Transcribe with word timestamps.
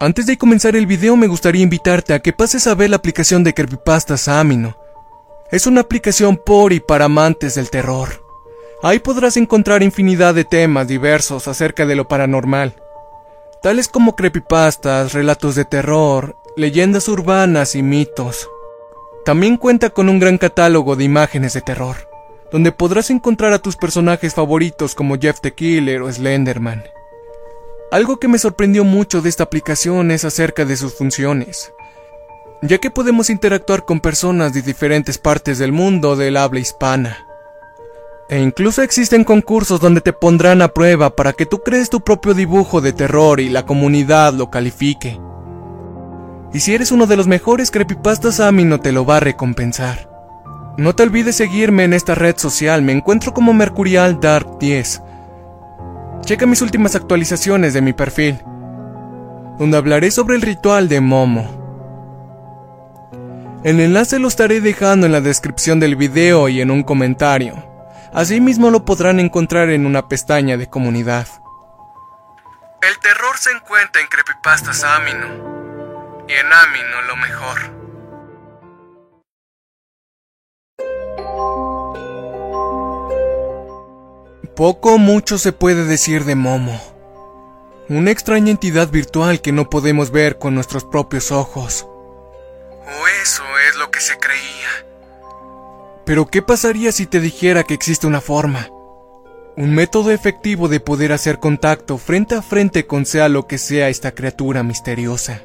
Antes 0.00 0.26
de 0.26 0.38
comenzar 0.38 0.76
el 0.76 0.86
video 0.86 1.16
me 1.16 1.26
gustaría 1.26 1.64
invitarte 1.64 2.14
a 2.14 2.20
que 2.20 2.32
pases 2.32 2.68
a 2.68 2.76
ver 2.76 2.90
la 2.90 2.96
aplicación 2.96 3.42
de 3.42 3.52
Creepypastas 3.52 4.28
Amino. 4.28 4.76
Es 5.50 5.66
una 5.66 5.80
aplicación 5.80 6.36
por 6.36 6.72
y 6.72 6.78
para 6.78 7.06
amantes 7.06 7.56
del 7.56 7.68
terror. 7.68 8.24
Ahí 8.80 9.00
podrás 9.00 9.36
encontrar 9.36 9.82
infinidad 9.82 10.36
de 10.36 10.44
temas 10.44 10.86
diversos 10.86 11.48
acerca 11.48 11.84
de 11.84 11.96
lo 11.96 12.06
paranormal, 12.06 12.76
tales 13.60 13.88
como 13.88 14.14
creepypastas, 14.14 15.14
relatos 15.14 15.56
de 15.56 15.64
terror, 15.64 16.36
leyendas 16.56 17.08
urbanas 17.08 17.74
y 17.74 17.82
mitos. 17.82 18.48
También 19.24 19.56
cuenta 19.56 19.90
con 19.90 20.08
un 20.08 20.20
gran 20.20 20.38
catálogo 20.38 20.94
de 20.94 21.02
imágenes 21.02 21.54
de 21.54 21.62
terror, 21.62 21.96
donde 22.52 22.70
podrás 22.70 23.10
encontrar 23.10 23.52
a 23.52 23.58
tus 23.58 23.76
personajes 23.76 24.32
favoritos 24.32 24.94
como 24.94 25.18
Jeff 25.18 25.40
the 25.40 25.54
Killer 25.54 26.02
o 26.02 26.12
Slenderman. 26.12 26.84
Algo 27.90 28.18
que 28.18 28.28
me 28.28 28.38
sorprendió 28.38 28.84
mucho 28.84 29.22
de 29.22 29.30
esta 29.30 29.44
aplicación 29.44 30.10
es 30.10 30.26
acerca 30.26 30.66
de 30.66 30.76
sus 30.76 30.92
funciones, 30.92 31.72
ya 32.60 32.76
que 32.76 32.90
podemos 32.90 33.30
interactuar 33.30 33.86
con 33.86 34.00
personas 34.00 34.52
de 34.52 34.60
diferentes 34.60 35.16
partes 35.16 35.58
del 35.58 35.72
mundo 35.72 36.14
del 36.14 36.36
habla 36.36 36.60
hispana. 36.60 37.26
E 38.28 38.40
incluso 38.40 38.82
existen 38.82 39.24
concursos 39.24 39.80
donde 39.80 40.02
te 40.02 40.12
pondrán 40.12 40.60
a 40.60 40.68
prueba 40.68 41.16
para 41.16 41.32
que 41.32 41.46
tú 41.46 41.62
crees 41.62 41.88
tu 41.88 42.02
propio 42.02 42.34
dibujo 42.34 42.82
de 42.82 42.92
terror 42.92 43.40
y 43.40 43.48
la 43.48 43.64
comunidad 43.64 44.34
lo 44.34 44.50
califique. 44.50 45.18
Y 46.52 46.60
si 46.60 46.74
eres 46.74 46.92
uno 46.92 47.06
de 47.06 47.16
los 47.16 47.26
mejores 47.26 47.70
creepypastas 47.70 48.38
Ami 48.38 48.64
no 48.64 48.80
te 48.80 48.92
lo 48.92 49.06
va 49.06 49.16
a 49.16 49.20
recompensar. 49.20 50.10
No 50.76 50.94
te 50.94 51.04
olvides 51.04 51.36
seguirme 51.36 51.84
en 51.84 51.94
esta 51.94 52.14
red 52.14 52.36
social, 52.36 52.82
me 52.82 52.92
encuentro 52.92 53.32
como 53.32 53.54
Mercurial 53.54 54.20
Dark 54.20 54.58
10. 54.58 55.02
Checa 56.28 56.44
mis 56.44 56.60
últimas 56.60 56.94
actualizaciones 56.94 57.72
de 57.72 57.80
mi 57.80 57.94
perfil, 57.94 58.38
donde 59.58 59.78
hablaré 59.78 60.10
sobre 60.10 60.36
el 60.36 60.42
ritual 60.42 60.86
de 60.86 61.00
Momo. 61.00 61.48
El 63.64 63.80
enlace 63.80 64.18
lo 64.18 64.28
estaré 64.28 64.60
dejando 64.60 65.06
en 65.06 65.12
la 65.12 65.22
descripción 65.22 65.80
del 65.80 65.96
video 65.96 66.50
y 66.50 66.60
en 66.60 66.70
un 66.70 66.82
comentario. 66.82 67.54
Asimismo 68.12 68.70
lo 68.70 68.84
podrán 68.84 69.20
encontrar 69.20 69.70
en 69.70 69.86
una 69.86 70.06
pestaña 70.06 70.58
de 70.58 70.68
comunidad. 70.68 71.28
El 72.82 72.98
terror 72.98 73.38
se 73.38 73.52
encuentra 73.52 74.02
en 74.02 74.08
Creepypastas 74.08 74.84
Amino. 74.84 75.28
Y 76.28 76.32
en 76.32 76.52
Amino 76.52 77.02
lo 77.08 77.16
mejor. 77.16 77.77
Poco 84.58 84.94
o 84.94 84.98
mucho 84.98 85.38
se 85.38 85.52
puede 85.52 85.84
decir 85.84 86.24
de 86.24 86.34
Momo. 86.34 86.80
Una 87.88 88.10
extraña 88.10 88.50
entidad 88.50 88.90
virtual 88.90 89.40
que 89.40 89.52
no 89.52 89.70
podemos 89.70 90.10
ver 90.10 90.36
con 90.40 90.56
nuestros 90.56 90.82
propios 90.84 91.30
ojos. 91.30 91.86
O 92.84 93.06
eso 93.22 93.44
es 93.70 93.76
lo 93.76 93.92
que 93.92 94.00
se 94.00 94.18
creía. 94.18 94.84
Pero 96.04 96.26
¿qué 96.26 96.42
pasaría 96.42 96.90
si 96.90 97.06
te 97.06 97.20
dijera 97.20 97.62
que 97.62 97.74
existe 97.74 98.08
una 98.08 98.20
forma? 98.20 98.68
Un 99.56 99.76
método 99.76 100.10
efectivo 100.10 100.66
de 100.66 100.80
poder 100.80 101.12
hacer 101.12 101.38
contacto 101.38 101.96
frente 101.96 102.34
a 102.34 102.42
frente 102.42 102.84
con 102.84 103.06
sea 103.06 103.28
lo 103.28 103.46
que 103.46 103.58
sea 103.58 103.88
esta 103.90 104.10
criatura 104.10 104.64
misteriosa. 104.64 105.40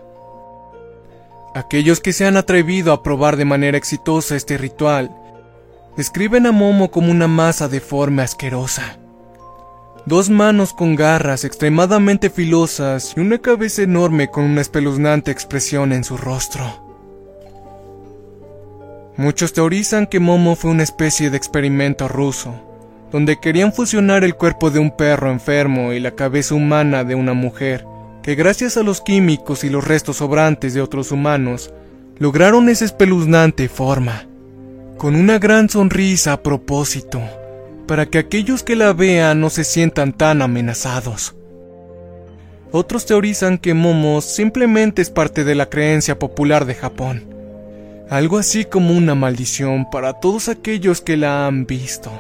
Aquellos 1.54 2.00
que 2.00 2.14
se 2.14 2.26
han 2.26 2.36
atrevido 2.36 2.92
a 2.92 3.04
probar 3.04 3.38
de 3.38 3.46
manera 3.46 3.78
exitosa 3.78 4.36
este 4.36 4.58
ritual 4.58 5.16
describen 5.96 6.48
a 6.48 6.52
Momo 6.52 6.90
como 6.90 7.12
una 7.12 7.28
masa 7.28 7.68
deforme 7.68 8.24
asquerosa. 8.24 8.98
Dos 10.06 10.30
manos 10.30 10.74
con 10.74 10.98
garras 10.98 11.46
extremadamente 11.46 12.30
filosas 12.30 13.14
y 13.16 13.22
una 13.22 13.38
cabeza 13.38 13.84
enorme 13.84 14.28
con 14.28 14.44
una 14.44 14.60
espeluznante 14.60 15.32
expresión 15.32 15.94
en 15.94 16.04
su 16.04 16.18
rostro. 16.18 16.62
Muchos 19.16 19.54
teorizan 19.54 20.08
que 20.08 20.20
Momo 20.20 20.58
fue 20.58 20.72
una 20.72 20.84
especie 20.84 21.30
de 21.30 21.38
experimento 21.38 22.10
ruso, 22.10 22.54
donde 23.14 23.40
querían 23.40 23.72
fusionar 23.72 24.26
el 24.26 24.36
cuerpo 24.36 24.72
de 24.72 24.80
un 24.80 24.92
perro 24.92 25.32
enfermo 25.32 25.94
y 25.94 26.02
la 26.02 26.12
cabeza 26.12 26.54
humana 26.54 27.06
de 27.06 27.16
una 27.16 27.34
mujer, 27.34 27.86
que 28.24 28.36
gracias 28.36 28.76
a 28.76 28.84
los 28.84 29.00
químicos 29.00 29.64
y 29.64 29.70
los 29.70 29.88
restos 29.88 30.18
sobrantes 30.18 30.74
de 30.74 30.82
otros 30.82 31.14
humanos, 31.14 31.74
lograron 32.18 32.68
esa 32.68 32.84
espeluznante 32.84 33.70
forma, 33.70 34.26
con 34.98 35.16
una 35.16 35.40
gran 35.40 35.70
sonrisa 35.70 36.34
a 36.34 36.44
propósito, 36.44 37.22
para 37.88 38.06
que 38.06 38.18
aquellos 38.18 38.64
que 38.64 38.76
la 38.76 38.94
vean 38.94 39.42
no 39.42 39.50
se 39.50 39.64
sientan 39.64 40.14
tan 40.14 40.42
amenazados. 40.42 41.36
Otros 42.72 43.06
teorizan 43.06 43.58
que 43.58 43.74
Momo 43.74 44.22
simplemente 44.22 45.02
es 45.02 45.10
parte 45.10 45.44
de 45.44 45.54
la 45.56 45.70
creencia 45.70 46.18
popular 46.18 46.66
de 46.66 46.76
Japón, 46.76 47.24
algo 48.10 48.38
así 48.38 48.66
como 48.66 48.96
una 48.96 49.16
maldición 49.16 49.90
para 49.92 50.14
todos 50.14 50.50
aquellos 50.50 51.02
que 51.02 51.18
la 51.18 51.46
han 51.46 51.66
visto. 51.66 52.12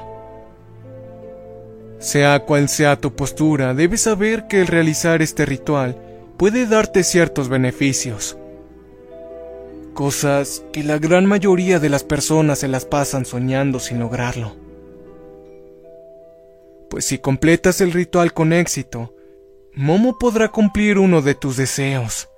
Sea 1.97 2.41
cual 2.41 2.69
sea 2.69 2.97
tu 2.97 3.15
postura, 3.15 3.73
debes 3.73 4.01
saber 4.01 4.47
que 4.47 4.61
el 4.61 4.67
realizar 4.67 5.21
este 5.21 5.45
ritual 5.45 5.97
puede 6.37 6.67
darte 6.67 7.03
ciertos 7.03 7.47
beneficios. 7.49 8.37
Cosas 9.93 10.63
que 10.73 10.83
la 10.83 10.97
gran 10.97 11.25
mayoría 11.25 11.79
de 11.79 11.89
las 11.89 12.03
personas 12.03 12.59
se 12.59 12.67
las 12.67 12.85
pasan 12.85 13.25
soñando 13.25 13.79
sin 13.79 13.99
lograrlo. 13.99 14.62
Pues 16.93 17.05
si 17.05 17.17
completas 17.17 17.81
el 17.81 17.91
ritual 17.91 18.33
con 18.33 18.53
éxito, 18.53 19.15
Momo 19.73 20.19
podrá 20.19 20.49
cumplir 20.49 20.99
uno 20.99 21.23
de 21.23 21.33
tus 21.33 21.57
deseos. 21.57 22.29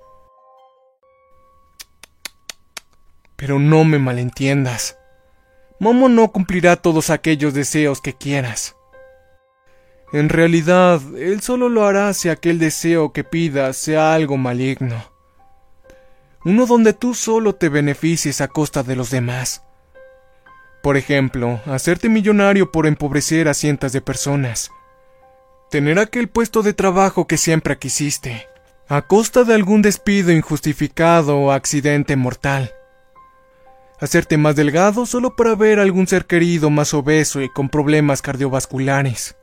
Pero 3.36 3.58
no 3.58 3.84
me 3.84 3.98
malentiendas. 3.98 4.96
Momo 5.78 6.08
no 6.08 6.32
cumplirá 6.32 6.76
todos 6.76 7.10
aquellos 7.10 7.52
deseos 7.52 8.00
que 8.00 8.14
quieras. 8.14 8.76
En 10.14 10.30
realidad, 10.30 11.02
él 11.18 11.42
solo 11.42 11.68
lo 11.68 11.84
hará 11.84 12.14
si 12.14 12.30
aquel 12.30 12.58
deseo 12.58 13.12
que 13.12 13.24
pidas 13.24 13.76
sea 13.76 14.14
algo 14.14 14.38
maligno. 14.38 15.04
Uno 16.46 16.64
donde 16.64 16.94
tú 16.94 17.12
solo 17.12 17.54
te 17.56 17.68
beneficies 17.68 18.40
a 18.40 18.48
costa 18.48 18.82
de 18.82 18.96
los 18.96 19.10
demás. 19.10 19.66
Por 20.86 20.96
ejemplo, 20.96 21.60
hacerte 21.66 22.08
millonario 22.08 22.70
por 22.70 22.86
empobrecer 22.86 23.48
a 23.48 23.54
cientos 23.54 23.90
de 23.90 24.00
personas. 24.00 24.70
Tener 25.68 25.98
aquel 25.98 26.28
puesto 26.28 26.62
de 26.62 26.74
trabajo 26.74 27.26
que 27.26 27.38
siempre 27.38 27.76
quisiste, 27.76 28.46
a 28.86 29.02
costa 29.02 29.42
de 29.42 29.52
algún 29.52 29.82
despido 29.82 30.30
injustificado 30.30 31.38
o 31.38 31.50
accidente 31.50 32.14
mortal 32.14 32.72
hacerte 34.00 34.38
más 34.38 34.54
delgado 34.54 35.06
solo 35.06 35.34
para 35.34 35.56
ver 35.56 35.80
a 35.80 35.82
algún 35.82 36.06
ser 36.06 36.26
querido 36.26 36.70
más 36.70 36.94
obeso 36.94 37.42
y 37.42 37.48
con 37.48 37.68
problemas 37.68 38.22
cardiovasculares. 38.22 39.34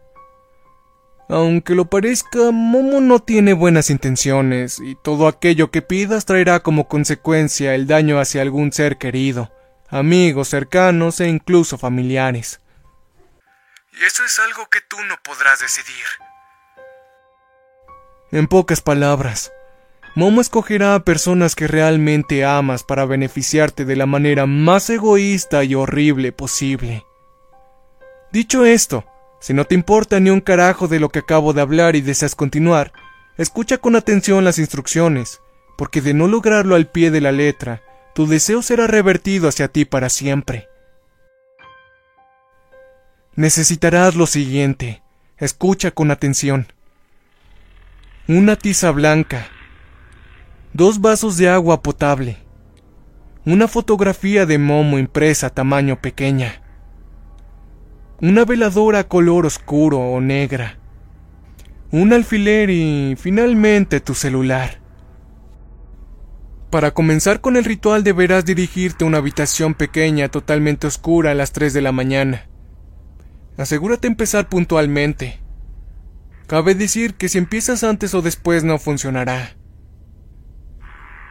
Aunque 1.28 1.76
lo 1.76 1.90
parezca, 1.90 2.52
Momo 2.52 3.02
no 3.02 3.20
tiene 3.20 3.52
buenas 3.52 3.90
intenciones 3.90 4.80
y 4.80 4.96
todo 4.96 5.28
aquello 5.28 5.72
que 5.72 5.82
pidas 5.82 6.24
traerá 6.24 6.62
como 6.62 6.88
consecuencia 6.88 7.76
el 7.76 7.86
daño 7.86 8.18
hacia 8.18 8.42
algún 8.42 8.72
ser 8.72 8.98
querido, 8.98 9.52
amigos 9.94 10.50
cercanos 10.50 11.20
e 11.20 11.28
incluso 11.28 11.78
familiares. 11.78 12.60
Y 13.92 14.04
eso 14.04 14.26
es 14.26 14.40
algo 14.40 14.68
que 14.70 14.82
tú 14.82 14.98
no 15.08 15.16
podrás 15.24 15.60
decidir. 15.60 16.06
En 18.32 18.48
pocas 18.48 18.82
palabras, 18.82 19.52
Momo 20.16 20.42
escogerá 20.42 20.96
a 20.96 21.04
personas 21.04 21.56
que 21.56 21.68
realmente 21.68 22.44
amas 22.44 22.84
para 22.84 23.06
beneficiarte 23.06 23.86
de 23.86 23.96
la 23.96 24.08
manera 24.08 24.48
más 24.48 24.90
egoísta 24.90 25.64
y 25.64 25.76
horrible 25.76 26.32
posible. 26.32 27.06
Dicho 28.32 28.66
esto, 28.66 29.06
si 29.40 29.54
no 29.54 29.66
te 29.66 29.76
importa 29.76 30.20
ni 30.20 30.32
un 30.32 30.42
carajo 30.42 30.88
de 30.88 31.00
lo 31.00 31.10
que 31.10 31.20
acabo 31.20 31.54
de 31.54 31.62
hablar 31.62 31.96
y 31.96 32.02
deseas 32.02 32.34
continuar, 32.34 32.94
escucha 33.38 33.78
con 33.78 33.96
atención 33.96 34.44
las 34.44 34.58
instrucciones, 34.58 35.40
porque 35.78 36.02
de 36.02 36.16
no 36.16 36.28
lograrlo 36.28 36.76
al 36.76 36.88
pie 36.88 37.12
de 37.12 37.22
la 37.22 37.32
letra, 37.32 37.84
tu 38.14 38.28
deseo 38.28 38.62
será 38.62 38.88
revertido 38.88 39.48
hacia 39.48 39.68
ti 39.68 39.86
para 39.86 40.10
siempre. 40.10 40.68
Necesitarás 43.36 44.16
lo 44.16 44.28
siguiente. 44.28 45.02
Escucha 45.38 45.90
con 45.92 46.12
atención. 46.12 46.68
Una 48.28 48.56
tiza 48.56 48.92
blanca, 48.92 49.48
dos 50.72 51.02
vasos 51.02 51.36
de 51.38 51.50
agua 51.50 51.82
potable, 51.82 52.38
una 53.44 53.68
fotografía 53.68 54.46
de 54.46 54.58
Momo 54.60 54.98
impresa 54.98 55.50
tamaño 55.50 56.00
pequeña, 56.00 56.62
una 58.22 58.46
veladora 58.46 59.04
color 59.10 59.46
oscuro 59.46 60.00
o 60.00 60.22
negra, 60.22 60.78
un 61.92 62.14
alfiler 62.14 62.70
y 62.70 63.18
finalmente 63.20 64.00
tu 64.00 64.14
celular. 64.14 64.83
Para 66.74 66.90
comenzar 66.90 67.40
con 67.40 67.56
el 67.56 67.66
ritual 67.66 68.04
deberás 68.04 68.46
dirigirte 68.46 69.04
a 69.04 69.08
una 69.08 69.20
habitación 69.20 69.76
pequeña 69.76 70.30
totalmente 70.30 70.88
oscura 70.88 71.30
a 71.30 71.36
las 71.36 71.52
3 71.52 71.72
de 71.72 71.82
la 71.82 71.92
mañana. 71.92 72.50
Asegúrate 73.58 74.08
empezar 74.08 74.50
puntualmente. 74.50 75.40
Cabe 76.48 76.74
decir 76.74 77.14
que 77.14 77.30
si 77.30 77.38
empiezas 77.38 77.84
antes 77.84 78.16
o 78.16 78.24
después 78.24 78.64
no 78.64 78.80
funcionará. 78.80 79.56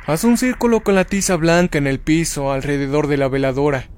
Haz 0.06 0.23
un 0.23 0.39
círculo 0.39 0.85
con 0.85 0.94
la 0.94 1.06
tiza 1.06 1.35
blanca 1.35 1.77
en 1.77 1.89
el 1.89 1.99
piso 1.99 2.53
alrededor 2.53 3.09
de 3.09 3.17
la 3.17 3.27
veladora. 3.27 3.89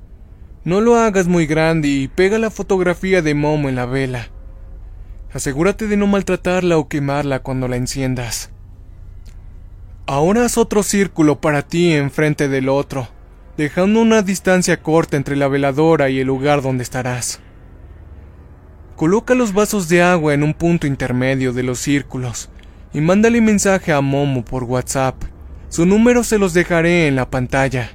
No 0.64 0.80
lo 0.80 0.96
hagas 0.96 1.26
muy 1.26 1.44
grande 1.44 1.88
y 1.88 2.08
pega 2.08 2.38
la 2.38 2.50
fotografía 2.50 3.20
de 3.20 3.34
Momo 3.34 3.68
en 3.68 3.74
la 3.74 3.84
vela. 3.84 4.30
Asegúrate 5.30 5.88
de 5.88 5.98
no 5.98 6.06
maltratarla 6.06 6.78
o 6.78 6.88
quemarla 6.88 7.40
cuando 7.40 7.68
la 7.68 7.76
enciendas. 7.76 8.53
Ahora 10.06 10.44
haz 10.44 10.58
otro 10.58 10.82
círculo 10.82 11.40
para 11.40 11.62
ti 11.62 11.94
enfrente 11.94 12.48
del 12.48 12.68
otro, 12.68 13.08
dejando 13.56 14.02
una 14.02 14.20
distancia 14.20 14.82
corta 14.82 15.16
entre 15.16 15.34
la 15.34 15.48
veladora 15.48 16.10
y 16.10 16.20
el 16.20 16.26
lugar 16.26 16.60
donde 16.60 16.82
estarás. 16.82 17.40
Coloca 18.96 19.34
los 19.34 19.54
vasos 19.54 19.88
de 19.88 20.02
agua 20.02 20.34
en 20.34 20.42
un 20.42 20.52
punto 20.52 20.86
intermedio 20.86 21.54
de 21.54 21.62
los 21.62 21.78
círculos 21.78 22.50
y 22.92 23.00
mándale 23.00 23.40
mensaje 23.40 23.92
a 23.92 24.02
Momo 24.02 24.44
por 24.44 24.64
WhatsApp. 24.64 25.16
Su 25.70 25.86
número 25.86 26.22
se 26.22 26.38
los 26.38 26.52
dejaré 26.52 27.06
en 27.06 27.16
la 27.16 27.30
pantalla. 27.30 27.92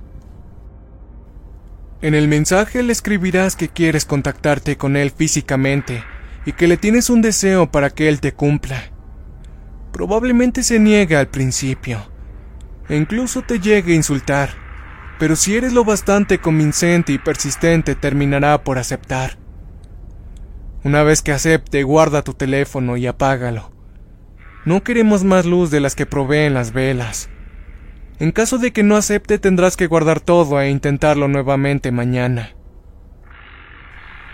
En 2.01 2.15
el 2.15 2.27
mensaje 2.27 2.81
le 2.81 2.91
escribirás 2.91 3.55
que 3.55 3.69
quieres 3.69 4.05
contactarte 4.05 4.77
con 4.77 4.97
él 4.97 5.11
físicamente 5.11 6.03
y 6.43 6.53
que 6.53 6.67
le 6.67 6.77
tienes 6.77 7.11
un 7.11 7.21
deseo 7.21 7.71
para 7.71 7.91
que 7.91 8.09
él 8.09 8.19
te 8.19 8.33
cumpla. 8.33 8.81
Probablemente 9.91 10.63
se 10.63 10.79
niegue 10.79 11.15
al 11.15 11.27
principio, 11.27 12.09
e 12.87 12.95
incluso 12.95 13.41
te 13.41 13.59
llegue 13.59 13.93
a 13.93 13.95
insultar, 13.95 14.49
pero 15.19 15.35
si 15.35 15.55
eres 15.55 15.73
lo 15.73 15.83
bastante 15.83 16.39
convincente 16.39 17.11
y 17.11 17.17
persistente 17.17 17.95
terminará 17.95 18.63
por 18.63 18.77
aceptar. 18.77 19.37
Una 20.83 21.03
vez 21.03 21.21
que 21.21 21.33
acepte, 21.33 21.83
guarda 21.83 22.21
tu 22.21 22.33
teléfono 22.33 22.95
y 22.95 23.05
apágalo. 23.05 23.71
No 24.63 24.83
queremos 24.83 25.23
más 25.23 25.45
luz 25.45 25.71
de 25.71 25.81
las 25.81 25.95
que 25.95 26.05
proveen 26.05 26.53
las 26.53 26.71
velas. 26.71 27.29
En 28.19 28.31
caso 28.31 28.57
de 28.57 28.71
que 28.71 28.83
no 28.83 28.95
acepte, 28.95 29.39
tendrás 29.39 29.75
que 29.75 29.87
guardar 29.87 30.19
todo 30.21 30.61
e 30.61 30.69
intentarlo 30.69 31.27
nuevamente 31.27 31.91
mañana. 31.91 32.55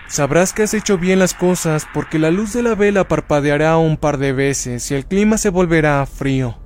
Sabrás 0.07 0.54
que 0.54 0.63
has 0.63 0.74
hecho 0.74 0.98
bien 0.98 1.19
las 1.19 1.34
cosas 1.34 1.88
porque 1.94 2.19
la 2.19 2.31
luz 2.31 2.54
de 2.54 2.62
la 2.62 2.75
vela 2.75 3.07
parpadeará 3.07 3.78
un 3.78 3.98
par 3.98 4.18
de 4.18 4.34
veces 4.34 4.90
y 4.92 4.96
el 4.96 5.06
clima 5.06 5.38
se 5.38 5.50
volverá 5.50 6.06
frío. 6.06 6.60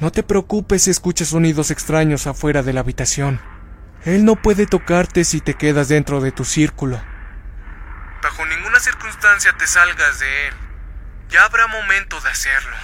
No 0.00 0.10
te 0.10 0.22
preocupes 0.22 0.82
si 0.82 0.90
escuchas 0.90 1.28
sonidos 1.28 1.70
extraños 1.70 2.26
afuera 2.26 2.62
de 2.62 2.72
la 2.72 2.80
habitación. 2.80 3.40
Él 4.04 4.24
no 4.24 4.36
puede 4.36 4.66
tocarte 4.66 5.24
si 5.24 5.40
te 5.40 5.54
quedas 5.54 5.88
dentro 5.88 6.20
de 6.20 6.32
tu 6.32 6.44
círculo. 6.44 7.00
Bajo 8.22 8.44
ninguna 8.46 8.80
circunstancia 8.80 9.54
te 9.56 9.66
salgas 9.66 10.18
de 10.18 10.48
él. 10.48 10.54
Ya 11.30 11.44
habrá 11.44 11.68
momento 11.68 12.20
de 12.20 12.30
hacerlo. 12.30 12.76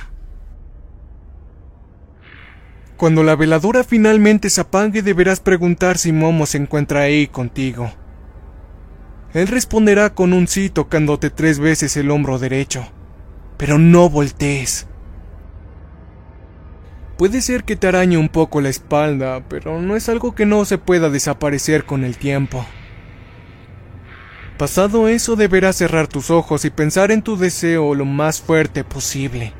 Cuando 2.96 3.22
la 3.22 3.34
veladora 3.34 3.82
finalmente 3.82 4.48
se 4.48 4.60
apague 4.60 5.02
deberás 5.02 5.40
preguntar 5.40 5.98
si 5.98 6.12
Momo 6.12 6.46
se 6.46 6.58
encuentra 6.58 7.00
ahí 7.00 7.26
contigo. 7.26 7.92
Él 9.32 9.46
responderá 9.46 10.12
con 10.12 10.32
un 10.32 10.48
sí 10.48 10.70
tocándote 10.70 11.30
tres 11.30 11.60
veces 11.60 11.96
el 11.96 12.10
hombro 12.10 12.38
derecho. 12.38 12.86
Pero 13.56 13.78
no 13.78 14.10
voltees. 14.10 14.86
Puede 17.16 17.40
ser 17.42 17.64
que 17.64 17.76
te 17.76 17.86
arañe 17.86 18.16
un 18.16 18.28
poco 18.28 18.60
la 18.60 18.70
espalda, 18.70 19.44
pero 19.48 19.80
no 19.80 19.94
es 19.94 20.08
algo 20.08 20.34
que 20.34 20.46
no 20.46 20.64
se 20.64 20.78
pueda 20.78 21.10
desaparecer 21.10 21.84
con 21.84 22.02
el 22.02 22.16
tiempo. 22.16 22.66
Pasado 24.56 25.06
eso 25.06 25.36
deberás 25.36 25.76
cerrar 25.76 26.08
tus 26.08 26.30
ojos 26.30 26.64
y 26.64 26.70
pensar 26.70 27.10
en 27.12 27.22
tu 27.22 27.36
deseo 27.36 27.94
lo 27.94 28.04
más 28.06 28.40
fuerte 28.40 28.84
posible. 28.84 29.52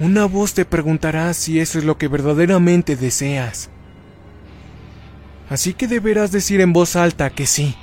Una 0.00 0.24
voz 0.24 0.52
te 0.52 0.64
preguntará 0.64 1.32
si 1.32 1.60
eso 1.60 1.78
es 1.78 1.84
lo 1.84 1.96
que 1.96 2.08
verdaderamente 2.08 2.96
deseas 2.96 3.70
así 5.48 5.74
que 5.74 5.86
deberás 5.86 6.32
decir 6.32 6.60
en 6.60 6.72
voz 6.72 6.96
alta 6.96 7.30
que 7.30 7.46
sí. 7.46 7.74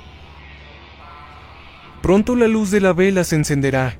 Pronto 2.02 2.36
la 2.36 2.48
luz 2.48 2.70
de 2.70 2.80
la 2.80 2.92
vela 2.92 3.24
se 3.24 3.36
encenderá, 3.36 3.96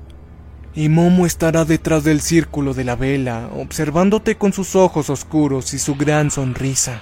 y 0.75 0.89
Momo 0.89 1.25
estará 1.25 1.65
detrás 1.65 2.03
del 2.03 2.21
círculo 2.21 2.73
de 2.73 2.83
la 2.83 2.95
vela, 2.95 3.49
observándote 3.53 4.35
con 4.35 4.53
sus 4.53 4.75
ojos 4.75 5.09
oscuros 5.09 5.73
y 5.73 5.79
su 5.79 5.95
gran 5.95 6.29
sonrisa. 6.29 7.01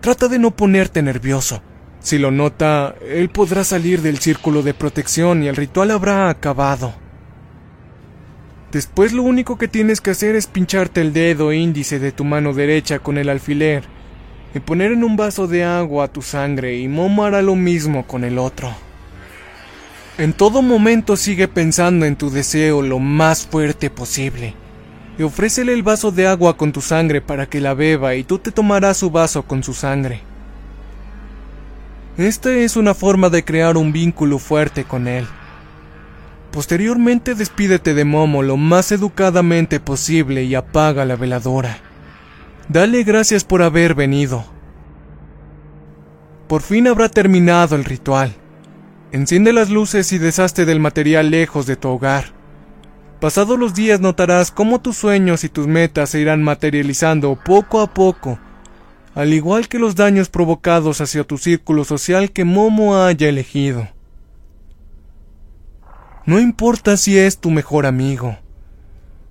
Trata 0.00 0.28
de 0.28 0.38
no 0.38 0.52
ponerte 0.52 1.02
nervioso. 1.02 1.60
Si 2.00 2.18
lo 2.18 2.30
nota, 2.30 2.94
él 3.04 3.30
podrá 3.30 3.64
salir 3.64 4.00
del 4.00 4.18
círculo 4.18 4.62
de 4.62 4.74
protección 4.74 5.42
y 5.42 5.48
el 5.48 5.56
ritual 5.56 5.90
habrá 5.90 6.28
acabado. 6.30 6.94
Después 8.70 9.12
lo 9.12 9.22
único 9.24 9.58
que 9.58 9.66
tienes 9.66 10.00
que 10.00 10.10
hacer 10.10 10.36
es 10.36 10.46
pincharte 10.46 11.00
el 11.00 11.12
dedo 11.12 11.52
índice 11.52 11.98
de 11.98 12.12
tu 12.12 12.24
mano 12.24 12.52
derecha 12.52 13.00
con 13.00 13.18
el 13.18 13.28
alfiler 13.28 13.97
y 14.54 14.60
poner 14.60 14.92
en 14.92 15.04
un 15.04 15.16
vaso 15.16 15.46
de 15.46 15.64
agua 15.64 16.08
tu 16.08 16.22
sangre 16.22 16.76
y 16.78 16.88
Momo 16.88 17.24
hará 17.24 17.42
lo 17.42 17.54
mismo 17.54 18.06
con 18.06 18.24
el 18.24 18.38
otro. 18.38 18.70
En 20.16 20.32
todo 20.32 20.62
momento 20.62 21.16
sigue 21.16 21.46
pensando 21.46 22.04
en 22.04 22.16
tu 22.16 22.30
deseo 22.30 22.82
lo 22.82 22.98
más 22.98 23.46
fuerte 23.46 23.90
posible 23.90 24.54
y 25.18 25.22
ofrécele 25.22 25.72
el 25.72 25.82
vaso 25.82 26.10
de 26.10 26.26
agua 26.26 26.56
con 26.56 26.72
tu 26.72 26.80
sangre 26.80 27.20
para 27.20 27.46
que 27.46 27.60
la 27.60 27.74
beba 27.74 28.14
y 28.14 28.24
tú 28.24 28.38
te 28.38 28.52
tomarás 28.52 28.96
su 28.96 29.10
vaso 29.10 29.42
con 29.42 29.62
su 29.62 29.74
sangre. 29.74 30.20
Esta 32.16 32.52
es 32.52 32.76
una 32.76 32.94
forma 32.94 33.30
de 33.30 33.44
crear 33.44 33.76
un 33.76 33.92
vínculo 33.92 34.38
fuerte 34.38 34.84
con 34.84 35.06
él. 35.06 35.26
Posteriormente 36.50 37.34
despídete 37.34 37.94
de 37.94 38.04
Momo 38.04 38.42
lo 38.42 38.56
más 38.56 38.90
educadamente 38.90 39.78
posible 39.78 40.42
y 40.44 40.54
apaga 40.54 41.04
la 41.04 41.14
veladora. 41.14 41.78
Dale 42.68 43.02
gracias 43.02 43.44
por 43.44 43.62
haber 43.62 43.94
venido. 43.94 44.44
Por 46.48 46.60
fin 46.60 46.86
habrá 46.86 47.08
terminado 47.08 47.76
el 47.76 47.84
ritual. 47.84 48.34
Enciende 49.10 49.54
las 49.54 49.70
luces 49.70 50.12
y 50.12 50.18
deshazte 50.18 50.66
del 50.66 50.78
material 50.78 51.30
lejos 51.30 51.66
de 51.66 51.76
tu 51.76 51.88
hogar. 51.88 52.26
Pasados 53.20 53.58
los 53.58 53.74
días 53.74 54.00
notarás 54.00 54.50
cómo 54.50 54.82
tus 54.82 54.98
sueños 54.98 55.44
y 55.44 55.48
tus 55.48 55.66
metas 55.66 56.10
se 56.10 56.20
irán 56.20 56.42
materializando 56.42 57.38
poco 57.42 57.80
a 57.80 57.92
poco, 57.92 58.38
al 59.14 59.32
igual 59.32 59.68
que 59.68 59.78
los 59.78 59.96
daños 59.96 60.28
provocados 60.28 61.00
hacia 61.00 61.24
tu 61.24 61.38
círculo 61.38 61.84
social 61.84 62.32
que 62.32 62.44
Momo 62.44 62.98
haya 62.98 63.30
elegido. 63.30 63.88
No 66.26 66.38
importa 66.38 66.98
si 66.98 67.18
es 67.18 67.38
tu 67.38 67.50
mejor 67.50 67.86
amigo, 67.86 68.36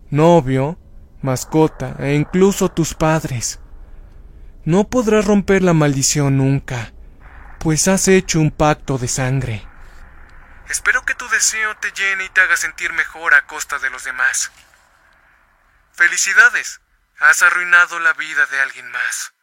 novio, 0.10 0.78
mascota 1.22 1.96
e 2.00 2.14
incluso 2.14 2.70
tus 2.70 2.94
padres. 2.94 3.60
No 4.66 4.90
podrás 4.90 5.26
romper 5.26 5.62
la 5.62 5.74
maldición 5.74 6.38
nunca, 6.38 6.94
pues 7.60 7.88
has 7.88 8.08
hecho 8.08 8.40
un 8.40 8.52
pacto 8.52 8.98
de 8.98 9.08
sangre. 9.08 9.68
Espero 10.70 11.06
que 11.06 11.16
tu 11.16 11.28
deseo 11.30 11.76
te 11.78 11.92
llene 11.92 12.26
y 12.26 12.30
te 12.30 12.42
haga 12.42 12.58
sentir 12.58 12.92
mejor 12.94 13.34
a 13.34 13.46
costa 13.48 13.80
de 13.80 13.90
los 13.90 14.04
demás. 14.04 14.52
Felicidades, 15.94 16.82
has 17.20 17.42
arruinado 17.42 18.00
la 18.00 18.14
vida 18.14 18.46
de 18.48 18.60
alguien 18.60 18.92
más. 18.92 19.34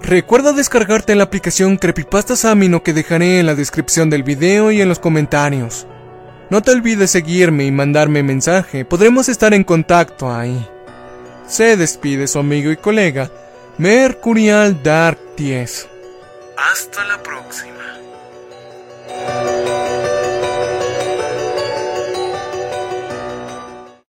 Recuerda 0.00 0.52
descargarte 0.52 1.16
la 1.16 1.24
aplicación 1.24 1.78
Creepypastas 1.78 2.44
Amino 2.44 2.84
que 2.84 2.92
dejaré 2.92 3.40
en 3.40 3.46
la 3.46 3.56
descripción 3.56 4.08
del 4.08 4.22
video 4.22 4.70
y 4.70 4.80
en 4.80 4.88
los 4.88 5.00
comentarios. 5.00 5.88
No 6.48 6.62
te 6.62 6.70
olvides 6.70 7.10
seguirme 7.10 7.64
y 7.64 7.72
mandarme 7.72 8.22
mensaje, 8.22 8.84
podremos 8.84 9.28
estar 9.28 9.52
en 9.52 9.64
contacto 9.64 10.32
ahí. 10.32 10.64
Se 11.48 11.76
despide 11.76 12.28
su 12.28 12.38
amigo 12.38 12.70
y 12.70 12.76
colega, 12.76 13.30
Mercurial 13.78 14.80
Dark 14.82 15.18
10. 15.36 15.88
Hasta 16.56 17.04
la 17.04 17.20
próxima. 17.22 17.75